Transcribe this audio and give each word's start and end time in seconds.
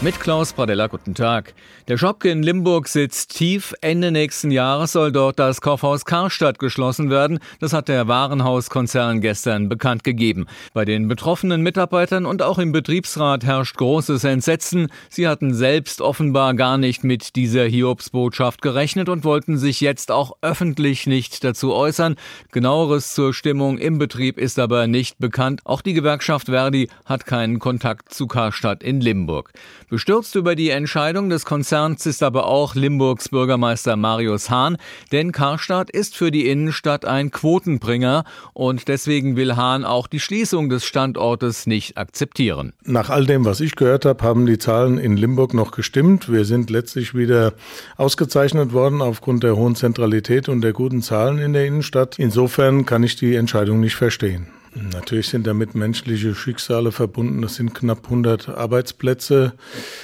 Mit 0.00 0.20
Klaus 0.20 0.52
Pradella, 0.52 0.86
guten 0.86 1.16
Tag. 1.16 1.54
Der 1.88 1.98
Schopke 1.98 2.30
in 2.30 2.44
Limburg 2.44 2.86
sitzt 2.86 3.36
tief. 3.36 3.74
Ende 3.80 4.12
nächsten 4.12 4.52
Jahres 4.52 4.92
soll 4.92 5.10
dort 5.10 5.40
das 5.40 5.60
Kaufhaus 5.60 6.04
Karstadt 6.04 6.60
geschlossen 6.60 7.10
werden. 7.10 7.40
Das 7.58 7.72
hat 7.72 7.88
der 7.88 8.06
Warenhauskonzern 8.06 9.20
gestern 9.20 9.68
bekannt 9.68 10.04
gegeben. 10.04 10.46
Bei 10.72 10.84
den 10.84 11.08
betroffenen 11.08 11.62
Mitarbeitern 11.62 12.26
und 12.26 12.42
auch 12.42 12.60
im 12.60 12.70
Betriebsrat 12.70 13.44
herrscht 13.44 13.76
großes 13.76 14.22
Entsetzen. 14.22 14.86
Sie 15.10 15.26
hatten 15.26 15.52
selbst 15.52 16.00
offenbar 16.00 16.54
gar 16.54 16.78
nicht 16.78 17.02
mit 17.02 17.34
dieser 17.34 17.64
Hiobsbotschaft 17.64 18.62
gerechnet 18.62 19.08
und 19.08 19.24
wollten 19.24 19.58
sich 19.58 19.80
jetzt 19.80 20.12
auch 20.12 20.36
öffentlich 20.42 21.08
nicht 21.08 21.42
dazu 21.42 21.74
äußern. 21.74 22.14
Genaueres 22.52 23.14
zur 23.14 23.34
Stimmung 23.34 23.78
im 23.78 23.98
Betrieb 23.98 24.38
ist 24.38 24.60
aber 24.60 24.86
nicht 24.86 25.18
bekannt. 25.18 25.62
Auch 25.64 25.82
die 25.82 25.94
Gewerkschaft 25.94 26.46
Verdi 26.46 26.88
hat 27.04 27.26
keinen 27.26 27.58
Kontakt 27.58 28.14
zu 28.14 28.28
Karstadt 28.28 28.84
in 28.84 29.00
Limburg. 29.00 29.52
Bestürzt 29.90 30.34
über 30.34 30.54
die 30.54 30.68
Entscheidung 30.68 31.30
des 31.30 31.46
Konzerns 31.46 32.04
ist 32.04 32.22
aber 32.22 32.46
auch 32.46 32.74
Limburgs 32.74 33.30
Bürgermeister 33.30 33.96
Marius 33.96 34.50
Hahn, 34.50 34.76
denn 35.12 35.32
Karstadt 35.32 35.88
ist 35.88 36.14
für 36.14 36.30
die 36.30 36.46
Innenstadt 36.46 37.06
ein 37.06 37.30
Quotenbringer 37.30 38.24
und 38.52 38.88
deswegen 38.88 39.36
will 39.36 39.56
Hahn 39.56 39.86
auch 39.86 40.06
die 40.06 40.20
Schließung 40.20 40.68
des 40.68 40.84
Standortes 40.84 41.66
nicht 41.66 41.96
akzeptieren. 41.96 42.74
Nach 42.84 43.08
all 43.08 43.24
dem, 43.24 43.46
was 43.46 43.60
ich 43.60 43.76
gehört 43.76 44.04
habe, 44.04 44.22
haben 44.22 44.44
die 44.44 44.58
Zahlen 44.58 44.98
in 44.98 45.16
Limburg 45.16 45.54
noch 45.54 45.70
gestimmt. 45.70 46.30
Wir 46.30 46.44
sind 46.44 46.68
letztlich 46.68 47.14
wieder 47.14 47.54
ausgezeichnet 47.96 48.74
worden 48.74 49.00
aufgrund 49.00 49.42
der 49.42 49.56
hohen 49.56 49.74
Zentralität 49.74 50.50
und 50.50 50.60
der 50.60 50.74
guten 50.74 51.00
Zahlen 51.00 51.38
in 51.38 51.54
der 51.54 51.64
Innenstadt. 51.64 52.18
Insofern 52.18 52.84
kann 52.84 53.02
ich 53.02 53.16
die 53.16 53.36
Entscheidung 53.36 53.80
nicht 53.80 53.96
verstehen. 53.96 54.48
Natürlich 54.74 55.28
sind 55.28 55.46
damit 55.46 55.74
menschliche 55.74 56.34
Schicksale 56.34 56.92
verbunden. 56.92 57.42
Das 57.42 57.56
sind 57.56 57.74
knapp 57.74 58.04
100 58.04 58.48
Arbeitsplätze. 58.48 59.52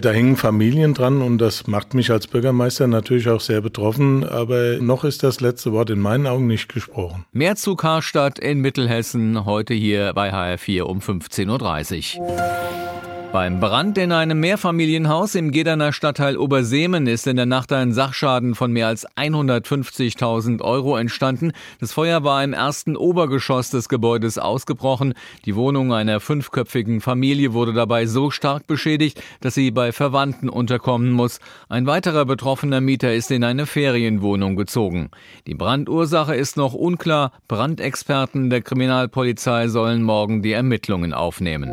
Da 0.00 0.10
hängen 0.10 0.36
Familien 0.36 0.94
dran 0.94 1.22
und 1.22 1.38
das 1.38 1.66
macht 1.66 1.94
mich 1.94 2.10
als 2.10 2.26
Bürgermeister 2.26 2.86
natürlich 2.86 3.28
auch 3.28 3.40
sehr 3.40 3.60
betroffen. 3.60 4.24
Aber 4.24 4.78
noch 4.80 5.04
ist 5.04 5.22
das 5.22 5.40
letzte 5.40 5.72
Wort 5.72 5.90
in 5.90 6.00
meinen 6.00 6.26
Augen 6.26 6.46
nicht 6.46 6.72
gesprochen. 6.72 7.24
Mehr 7.32 7.56
zu 7.56 7.76
Karstadt 7.76 8.38
in 8.38 8.60
Mittelhessen 8.60 9.44
heute 9.44 9.74
hier 9.74 10.12
bei 10.14 10.32
HR4 10.32 10.82
um 10.82 11.00
15.30 11.00 12.18
Uhr. 12.18 13.11
Beim 13.32 13.60
Brand 13.60 13.96
in 13.96 14.12
einem 14.12 14.40
Mehrfamilienhaus 14.40 15.34
im 15.36 15.52
Gederner 15.52 15.94
Stadtteil 15.94 16.36
Oberseemen 16.36 17.06
ist 17.06 17.26
in 17.26 17.36
der 17.36 17.46
Nacht 17.46 17.72
ein 17.72 17.94
Sachschaden 17.94 18.54
von 18.54 18.70
mehr 18.72 18.88
als 18.88 19.08
150.000 19.08 20.60
Euro 20.60 20.98
entstanden. 20.98 21.52
Das 21.80 21.94
Feuer 21.94 22.24
war 22.24 22.44
im 22.44 22.52
ersten 22.52 22.94
Obergeschoss 22.94 23.70
des 23.70 23.88
Gebäudes 23.88 24.36
ausgebrochen. 24.36 25.14
Die 25.46 25.56
Wohnung 25.56 25.94
einer 25.94 26.20
fünfköpfigen 26.20 27.00
Familie 27.00 27.54
wurde 27.54 27.72
dabei 27.72 28.04
so 28.04 28.30
stark 28.30 28.66
beschädigt, 28.66 29.22
dass 29.40 29.54
sie 29.54 29.70
bei 29.70 29.92
Verwandten 29.92 30.50
unterkommen 30.50 31.10
muss. 31.10 31.40
Ein 31.70 31.86
weiterer 31.86 32.26
betroffener 32.26 32.82
Mieter 32.82 33.14
ist 33.14 33.30
in 33.30 33.44
eine 33.44 33.64
Ferienwohnung 33.64 34.56
gezogen. 34.56 35.08
Die 35.46 35.54
Brandursache 35.54 36.34
ist 36.34 36.58
noch 36.58 36.74
unklar. 36.74 37.32
Brandexperten 37.48 38.50
der 38.50 38.60
Kriminalpolizei 38.60 39.68
sollen 39.68 40.02
morgen 40.02 40.42
die 40.42 40.52
Ermittlungen 40.52 41.14
aufnehmen. 41.14 41.72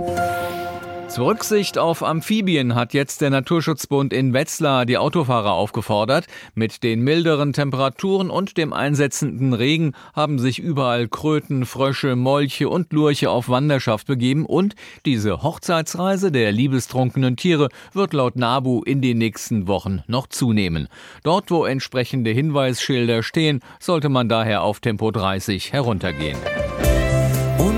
Zur 1.09 1.25
Rücksicht 1.25 1.79
auf 1.79 2.03
Amphibien 2.03 2.75
hat 2.75 2.93
jetzt 2.93 3.21
der 3.21 3.31
Naturschutzbund 3.31 4.13
in 4.13 4.31
Wetzlar 4.31 4.85
die 4.85 4.99
Autofahrer 4.99 5.53
aufgefordert. 5.53 6.27
Mit 6.53 6.83
den 6.83 7.01
milderen 7.01 7.51
Temperaturen 7.51 8.29
und 8.29 8.57
dem 8.57 8.73
einsetzenden 8.73 9.53
Regen 9.53 9.93
haben 10.13 10.37
sich 10.37 10.59
überall 10.59 11.07
Kröten, 11.07 11.65
Frösche, 11.65 12.15
Molche 12.15 12.69
und 12.69 12.93
Lurche 12.93 13.31
auf 13.31 13.49
Wanderschaft 13.49 14.05
begeben 14.05 14.45
und 14.45 14.75
diese 15.03 15.41
Hochzeitsreise 15.41 16.31
der 16.31 16.51
liebestrunkenen 16.51 17.37
Tiere 17.37 17.69
wird 17.91 18.13
laut 18.13 18.35
NABU 18.35 18.83
in 18.83 19.01
den 19.01 19.17
nächsten 19.17 19.67
Wochen 19.67 20.03
noch 20.05 20.27
zunehmen. 20.27 20.89
Dort, 21.23 21.49
wo 21.49 21.65
entsprechende 21.65 22.29
Hinweisschilder 22.29 23.23
stehen, 23.23 23.61
sollte 23.79 24.09
man 24.09 24.29
daher 24.29 24.61
auf 24.61 24.79
Tempo 24.79 25.09
30 25.09 25.73
heruntergehen. 25.73 26.37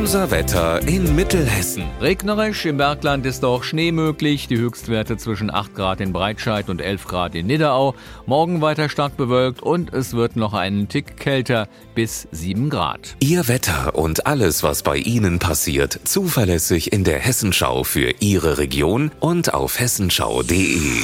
Unser 0.02 0.32
Wetter 0.32 0.82
in 0.88 1.16
Mittelhessen. 1.16 1.84
Regnerisch, 2.02 2.66
im 2.66 2.78
Bergland 2.78 3.24
ist 3.24 3.46
auch 3.46 3.64
Schnee 3.64 3.92
möglich. 3.92 4.48
Die 4.48 4.58
Höchstwerte 4.58 5.16
zwischen 5.16 5.54
8 5.54 5.76
Grad 5.76 6.02
in 6.02 6.12
Breitscheid 6.12 6.70
und 6.70 6.82
11 6.82 7.06
Grad 7.06 7.36
in 7.36 7.46
Nidderau. 7.46 7.94
Morgen 8.26 8.62
weiter 8.62 8.90
stark 8.90 9.16
bewölkt 9.16 9.62
und 9.62 9.94
es 9.94 10.16
wird 10.16 10.38
noch 10.38 10.56
einen 10.56 10.88
Tick 10.88 11.18
kälter 11.18 11.68
bis 11.94 12.28
7 12.32 12.72
Grad. 12.72 13.16
Ihr 13.20 13.48
Wetter 13.48 13.94
und 13.94 14.26
alles, 14.26 14.64
was 14.64 14.82
bei 14.82 14.98
Ihnen 14.98 15.38
passiert, 15.38 16.00
zuverlässig 16.04 16.92
in 16.92 17.04
der 17.04 17.20
Hessenschau 17.20 17.84
für 17.84 18.12
Ihre 18.22 18.58
Region 18.58 19.12
und 19.20 19.54
auf 19.54 19.80
hessenschau.de. 19.80 21.04